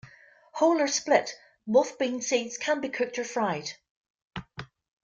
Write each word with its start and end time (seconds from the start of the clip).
Whole 0.53 0.81
or 0.81 0.87
split 0.87 1.35
moth 1.67 1.99
bean 1.99 2.23
seeds 2.23 2.57
can 2.57 2.81
be 2.81 2.89
cooked 2.89 3.19
or 3.19 3.23
fried. 3.23 3.73